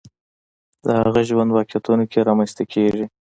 [0.85, 3.05] د هغه ژوند واقعیتونو کې رامنځته کېږي